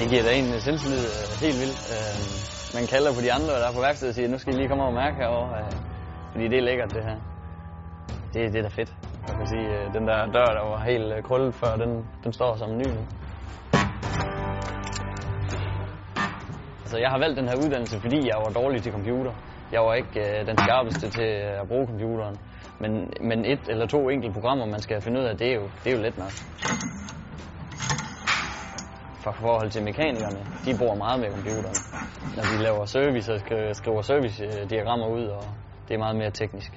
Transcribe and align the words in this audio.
Det 0.00 0.08
giver 0.10 0.22
da 0.22 0.32
en 0.32 0.48
øh, 0.54 0.60
selvtillid 0.60 1.04
øh, 1.06 1.40
helt 1.40 1.58
vildt. 1.62 1.78
Øh, 1.94 2.74
man 2.74 2.86
kalder 2.86 3.14
på 3.14 3.20
de 3.20 3.32
andre, 3.32 3.52
der 3.62 3.68
er 3.68 3.72
på 3.72 3.80
værkstedet 3.80 4.10
og 4.10 4.14
siger, 4.14 4.28
nu 4.28 4.38
skal 4.38 4.54
I 4.54 4.56
lige 4.56 4.68
komme 4.68 4.82
over 4.84 4.92
og 4.92 4.98
mærke 5.02 5.16
herovre. 5.16 5.48
Fordi 6.32 6.48
det 6.48 6.58
er 6.58 6.62
lækkert, 6.62 6.90
det 6.94 7.04
her. 7.04 7.16
Det, 8.32 8.52
det 8.52 8.58
er 8.58 8.62
da 8.62 8.68
fedt. 8.68 8.92
Jeg 9.28 9.36
kan 9.36 9.46
sige, 9.46 9.68
den 9.96 10.04
der 10.08 10.18
dør, 10.36 10.48
der 10.58 10.64
var 10.70 10.78
helt 10.90 11.02
krullet 11.02 11.24
krøllet 11.24 11.54
før, 11.54 11.72
den, 11.84 12.06
den 12.24 12.32
står 12.32 12.56
som 12.56 12.70
ny 12.76 12.86
nu. 12.96 13.02
Altså, 16.82 16.98
jeg 16.98 17.10
har 17.10 17.18
valgt 17.18 17.36
den 17.40 17.48
her 17.48 17.56
uddannelse, 17.56 18.00
fordi 18.00 18.18
jeg 18.30 18.38
var 18.44 18.50
dårlig 18.60 18.82
til 18.82 18.92
computer. 18.92 19.32
Jeg 19.72 19.80
var 19.80 19.94
ikke 19.94 20.20
øh, 20.20 20.46
den 20.46 20.58
skarpeste 20.58 21.10
til 21.10 21.30
at 21.62 21.68
bruge 21.68 21.86
computeren. 21.86 22.36
Men, 22.80 23.12
men 23.20 23.44
et 23.44 23.60
eller 23.68 23.86
to 23.86 24.08
enkelte 24.08 24.34
programmer, 24.34 24.66
man 24.66 24.80
skal 24.80 25.00
finde 25.00 25.20
ud 25.20 25.24
af, 25.24 25.38
det 25.38 25.48
er 25.50 25.54
jo, 25.54 25.64
det 25.84 25.92
er 25.92 25.96
jo 25.96 26.02
let 26.02 26.18
nok. 26.18 26.32
For 29.24 29.32
forhold 29.32 29.70
til 29.70 29.82
mekanikerne, 29.82 30.40
de 30.64 30.78
bruger 30.78 30.94
meget 30.94 31.20
med 31.20 31.28
computeren. 31.30 31.76
Når 32.36 32.42
de 32.42 32.62
laver 32.62 32.84
service 32.84 33.32
og 33.32 33.40
skriver 33.72 34.02
service-diagrammer 34.02 35.08
øh, 35.08 35.14
ud, 35.14 35.24
og 35.26 35.44
det 35.88 35.94
er 35.94 35.98
meget 35.98 36.16
mere 36.16 36.30
teknisk. 36.30 36.72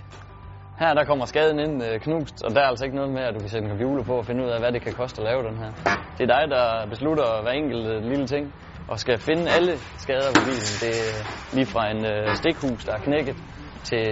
Her 0.79 0.93
der 0.93 1.03
kommer 1.03 1.25
skaden 1.25 1.59
ind 1.59 1.83
øh, 1.83 1.99
knust, 1.99 2.43
og 2.43 2.55
der 2.55 2.61
er 2.61 2.67
altså 2.67 2.85
ikke 2.85 2.95
noget 2.95 3.11
med, 3.11 3.21
at 3.21 3.33
du 3.35 3.39
kan 3.39 3.49
sætte 3.49 3.65
en 3.65 3.71
computer 3.71 4.03
på 4.03 4.15
og 4.17 4.25
finde 4.25 4.43
ud 4.43 4.49
af, 4.49 4.59
hvad 4.59 4.71
det 4.71 4.81
kan 4.81 4.93
koste 4.93 5.21
at 5.21 5.27
lave 5.29 5.43
den 5.49 5.57
her. 5.57 5.71
Det 6.17 6.23
er 6.29 6.31
dig, 6.37 6.43
der 6.55 6.85
beslutter 6.89 7.41
hver 7.41 7.51
enkelt 7.51 7.87
øh, 7.87 8.03
lille 8.03 8.27
ting, 8.27 8.53
og 8.87 8.99
skal 8.99 9.17
finde 9.19 9.45
alle 9.57 9.73
skader 9.97 10.29
på 10.35 10.41
bilen. 10.47 10.71
Det 10.83 10.91
er 11.09 11.17
lige 11.55 11.65
fra 11.65 11.91
en 11.91 12.05
øh, 12.05 12.35
stikhus, 12.35 12.85
der 12.85 12.93
er 12.93 12.99
knækket, 12.99 13.37
til 13.83 14.05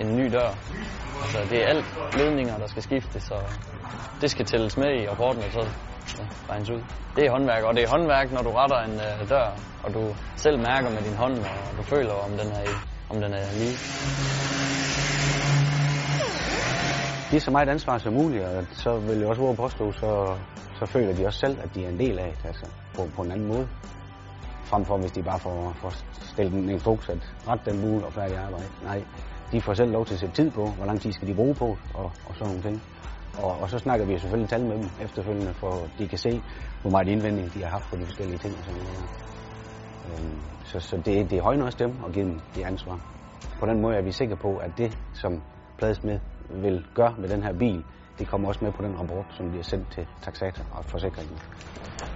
en 0.00 0.16
ny 0.16 0.32
dør. 0.32 0.50
Altså, 1.22 1.38
det 1.50 1.58
er 1.62 1.66
alt 1.66 1.88
ledninger, 2.14 2.58
der 2.58 2.66
skal 2.66 2.82
skiftes, 2.82 3.30
og 3.30 3.42
det 4.20 4.30
skal 4.30 4.44
tælles 4.46 4.76
med 4.76 5.02
i 5.02 5.08
rapporten, 5.08 5.42
og 5.42 5.50
så 5.50 5.62
ja, 6.18 6.24
regnes 6.50 6.70
ud. 6.70 6.82
Det 7.16 7.26
er 7.26 7.30
håndværk, 7.30 7.62
og 7.64 7.74
det 7.76 7.82
er 7.84 7.88
håndværk, 7.88 8.32
når 8.32 8.42
du 8.42 8.50
retter 8.50 8.78
en 8.88 8.96
øh, 9.08 9.28
dør, 9.28 9.48
og 9.84 9.94
du 9.94 10.14
selv 10.36 10.58
mærker 10.58 10.90
med 10.90 11.02
din 11.02 11.14
hånd, 11.14 11.36
og 11.38 11.76
du 11.78 11.82
føler, 11.82 12.12
om 12.12 12.30
den 12.30 12.48
er, 12.60 12.64
om 13.10 13.16
den 13.20 13.32
er 13.32 13.52
lige. 13.52 13.76
Giv 17.30 17.40
så 17.40 17.50
meget 17.50 17.68
ansvar 17.68 17.98
som 17.98 18.12
muligt, 18.12 18.44
og 18.44 18.64
så 18.70 18.90
vil 19.08 19.18
jeg 19.18 19.28
også 19.28 19.42
våge 19.42 19.56
påstå, 19.56 19.92
så, 19.92 20.10
så 20.78 20.86
føler 20.86 21.12
de 21.14 21.26
også 21.26 21.38
selv, 21.38 21.56
at 21.64 21.74
de 21.74 21.84
er 21.84 21.88
en 21.88 21.98
del 21.98 22.18
af 22.18 22.32
det, 22.36 22.46
altså 22.46 22.66
på, 22.94 23.08
på 23.16 23.22
en 23.22 23.32
anden 23.32 23.48
måde. 23.48 23.68
Frem 24.70 24.84
for, 24.84 24.96
hvis 24.98 25.12
de 25.12 25.22
bare 25.22 25.40
får, 25.40 25.72
får 25.72 25.92
stillet 26.32 26.54
en, 26.54 26.70
en 26.70 26.80
fokus 26.80 27.08
at 27.08 27.34
ret 27.48 27.60
den 27.64 27.80
bule 27.80 28.06
og 28.06 28.12
færdig 28.12 28.36
arbejde. 28.36 28.68
Nej, 28.82 29.04
de 29.52 29.60
får 29.60 29.74
selv 29.74 29.90
lov 29.92 30.06
til 30.06 30.14
at 30.14 30.20
sætte 30.20 30.34
tid 30.34 30.50
på, 30.50 30.66
hvor 30.66 30.84
lang 30.86 31.00
tid 31.00 31.12
skal 31.12 31.28
de 31.28 31.34
bruge 31.34 31.54
på, 31.54 31.78
og, 31.94 32.12
og 32.26 32.34
sådan 32.34 32.46
nogle 32.46 32.62
ting. 32.62 32.82
Og, 33.38 33.60
og 33.60 33.70
så 33.70 33.78
snakker 33.78 34.06
vi 34.06 34.18
selvfølgelig 34.18 34.50
tal 34.50 34.60
med 34.60 34.76
dem 34.78 34.88
efterfølgende, 35.00 35.54
for 35.54 35.88
de 35.98 36.08
kan 36.08 36.18
se, 36.18 36.42
hvor 36.82 36.90
meget 36.90 37.08
indvending 37.08 37.54
de 37.54 37.62
har 37.62 37.70
haft 37.70 37.84
på 37.90 37.96
de 37.96 38.04
forskellige 38.04 38.38
ting 38.38 38.54
og 38.58 38.64
sådan 38.64 38.80
noget. 38.80 39.08
Øhm, 40.06 40.40
så, 40.64 40.80
så 40.80 40.96
det, 40.96 41.30
det 41.30 41.40
højner 41.40 41.64
også 41.64 41.78
dem 41.78 41.92
at 42.06 42.12
give 42.12 42.24
dem 42.24 42.40
det 42.54 42.62
ansvar. 42.62 43.00
På 43.60 43.66
den 43.66 43.80
måde 43.80 43.96
er 43.96 44.02
vi 44.02 44.12
sikre 44.12 44.36
på, 44.36 44.56
at 44.56 44.70
det, 44.78 44.98
som 45.12 45.42
Pladesmed 45.78 46.18
vil 46.50 46.86
gøre 46.94 47.14
med 47.18 47.28
den 47.28 47.42
her 47.42 47.52
bil, 47.52 47.84
det 48.18 48.28
kommer 48.28 48.48
også 48.48 48.64
med 48.64 48.72
på 48.72 48.82
den 48.82 48.98
rapport, 48.98 49.26
som 49.30 49.48
bliver 49.50 49.62
sendt 49.62 49.90
til 49.90 50.06
taxator 50.22 50.64
og 50.70 50.84
forsikringen. 50.84 51.38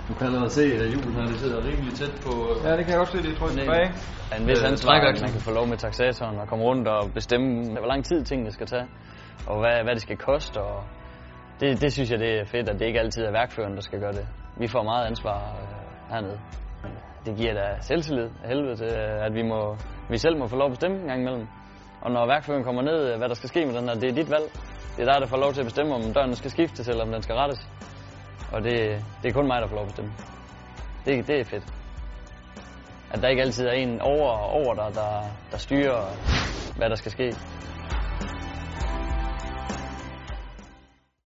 Du 0.08 0.14
kan 0.14 0.26
allerede 0.26 0.50
se, 0.50 0.62
at 0.62 0.88
hjulet 0.92 1.14
her, 1.14 1.26
det 1.32 1.38
sidder 1.40 1.58
rimelig 1.68 1.94
tæt 1.94 2.14
på... 2.26 2.32
Ja, 2.64 2.70
det 2.76 2.82
kan 2.84 2.90
jeg 2.94 2.98
godt 3.02 3.08
se, 3.08 3.18
det 3.26 3.32
er 3.32 3.38
trykt 3.40 3.52
tilbage. 3.58 3.88
er 4.32 4.36
en 4.40 4.46
vis 4.48 4.60
Øh, 4.62 4.70
ansvar, 4.70 4.92
at 4.92 5.20
man 5.24 5.32
kan 5.36 5.40
få 5.40 5.52
lov 5.58 5.66
med 5.72 5.76
taxatoren 5.76 6.36
og 6.38 6.48
komme 6.48 6.64
rundt 6.64 6.88
og 6.88 7.12
bestemme, 7.14 7.48
hvor 7.80 7.86
lang 7.92 8.04
tid 8.04 8.24
tingene 8.24 8.50
skal 8.50 8.66
tage, 8.66 8.86
og 9.46 9.56
hvad, 9.60 9.76
hvad 9.84 9.94
det 9.94 10.02
skal 10.02 10.16
koste. 10.16 10.58
Og 10.60 10.84
det, 11.60 11.80
det 11.82 11.92
synes 11.92 12.10
jeg, 12.10 12.18
det 12.18 12.30
er 12.40 12.44
fedt, 12.44 12.68
at 12.68 12.78
det 12.78 12.86
ikke 12.86 13.00
altid 13.00 13.22
er 13.24 13.32
værkføreren, 13.32 13.74
der 13.74 13.80
skal 13.80 14.00
gøre 14.00 14.12
det. 14.12 14.26
Vi 14.56 14.66
får 14.68 14.82
meget 14.82 15.04
ansvar 15.06 15.38
øh, 15.60 16.12
hernede. 16.12 16.38
Det 17.26 17.36
giver 17.36 17.54
da 17.54 17.66
selvtillid 17.80 18.28
af 18.42 18.48
helvede 18.48 18.76
til, 18.76 18.86
øh, 18.86 19.26
at 19.26 19.34
vi, 19.34 19.42
må, 19.42 19.76
vi 20.10 20.18
selv 20.18 20.38
må 20.38 20.46
få 20.46 20.56
lov 20.56 20.66
at 20.66 20.72
bestemme 20.72 20.96
en 21.00 21.06
gang 21.06 21.20
imellem. 21.20 21.46
Og 22.02 22.10
når 22.10 22.26
værkføreren 22.26 22.64
kommer 22.64 22.82
ned, 22.82 22.98
øh, 23.12 23.18
hvad 23.18 23.28
der 23.28 23.34
skal 23.34 23.48
ske 23.48 23.66
med 23.66 23.74
den 23.74 23.88
her, 23.88 23.94
det 23.94 24.08
er 24.10 24.14
dit 24.14 24.30
valg. 24.30 24.46
Det 24.96 25.00
er 25.08 25.12
dig, 25.12 25.20
der 25.20 25.26
får 25.26 25.36
lov 25.36 25.52
til 25.52 25.60
at 25.60 25.66
bestemme, 25.66 25.94
om 25.94 26.02
døren 26.14 26.34
skal 26.34 26.50
skiftes, 26.50 26.88
eller 26.88 27.04
om 27.04 27.12
den 27.12 27.22
skal 27.22 27.34
rettes. 27.34 27.60
Og 28.52 28.64
det, 28.64 29.04
det 29.22 29.28
er 29.28 29.32
kun 29.32 29.46
mig, 29.46 29.60
der 29.60 29.68
får 29.68 29.76
lov 29.76 29.84
at 29.84 29.90
bestemme. 29.90 30.12
Det, 31.04 31.26
det 31.26 31.40
er 31.40 31.44
fedt 31.44 31.64
at 33.14 33.22
der 33.22 33.28
ikke 33.28 33.42
altid 33.42 33.66
er 33.66 33.72
en 33.72 34.00
over, 34.00 34.30
over 34.30 34.74
dig, 34.74 34.94
der, 34.94 35.22
der 35.50 35.58
styrer, 35.58 36.02
hvad 36.76 36.90
der 36.90 36.94
skal 36.94 37.12
ske. 37.12 37.34